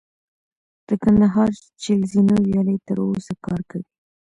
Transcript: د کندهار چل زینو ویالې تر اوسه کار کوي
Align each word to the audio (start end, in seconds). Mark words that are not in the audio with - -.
د 0.87 0.89
کندهار 1.03 1.49
چل 1.81 1.99
زینو 2.11 2.35
ویالې 2.45 2.77
تر 2.87 2.97
اوسه 3.05 3.33
کار 3.45 3.61
کوي 3.69 3.87